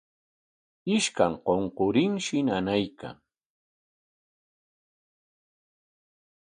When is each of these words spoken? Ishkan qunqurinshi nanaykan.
Ishkan 0.95 1.33
qunqurinshi 1.45 2.37
nanaykan. 2.45 3.15